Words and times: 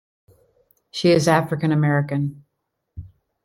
She 0.89 1.11
is 1.11 1.27
African-American. 1.27 2.43